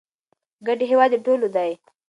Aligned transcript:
ګډ 0.67 0.79
هېواد 0.89 1.11
د 1.13 1.15
ټولو 1.25 1.47
دی. 1.55 1.71